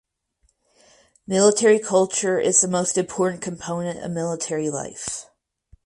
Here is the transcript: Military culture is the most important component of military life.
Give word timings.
Military 1.27 1.77
culture 1.77 2.39
is 2.39 2.59
the 2.59 2.67
most 2.67 2.97
important 2.97 3.39
component 3.43 3.99
of 4.03 4.09
military 4.09 4.71
life. 4.71 5.27